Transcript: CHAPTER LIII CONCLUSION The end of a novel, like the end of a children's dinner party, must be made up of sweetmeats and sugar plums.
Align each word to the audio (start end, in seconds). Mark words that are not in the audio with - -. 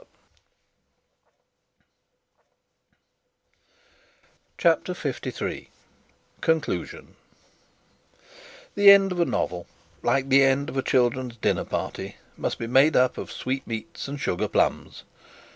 CHAPTER 4.57 4.95
LIII 5.43 5.69
CONCLUSION 6.41 7.15
The 8.73 8.89
end 8.89 9.11
of 9.11 9.19
a 9.19 9.25
novel, 9.25 9.67
like 10.01 10.29
the 10.29 10.41
end 10.41 10.69
of 10.69 10.77
a 10.77 10.81
children's 10.81 11.37
dinner 11.37 11.65
party, 11.65 12.15
must 12.35 12.57
be 12.57 12.65
made 12.65 12.95
up 12.95 13.19
of 13.19 13.31
sweetmeats 13.31 14.07
and 14.07 14.19
sugar 14.19 14.47
plums. 14.47 15.03